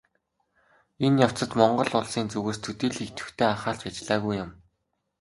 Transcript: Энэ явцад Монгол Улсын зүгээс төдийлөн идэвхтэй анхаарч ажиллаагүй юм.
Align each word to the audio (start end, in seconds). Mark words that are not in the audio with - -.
Энэ 1.05 1.17
явцад 1.25 1.51
Монгол 1.59 1.91
Улсын 1.99 2.25
зүгээс 2.31 2.59
төдийлөн 2.61 3.07
идэвхтэй 3.09 3.47
анхаарч 3.49 3.81
ажиллаагүй 3.89 4.35
юм. 4.43 4.49